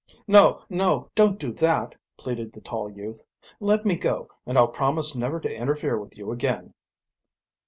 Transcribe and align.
"No, 0.27 0.63
no, 0.67 1.11
don't 1.13 1.37
do 1.39 1.53
that," 1.53 1.93
pleaded 2.17 2.53
the 2.53 2.59
tall 2.61 2.89
youth. 2.89 3.23
"Let 3.59 3.85
me 3.85 3.95
go 3.95 4.29
and 4.47 4.57
I'll 4.57 4.67
promise 4.67 5.15
never 5.15 5.39
to 5.39 5.55
interfere 5.55 5.99
with 5.99 6.17
you 6.17 6.31
again." 6.31 6.73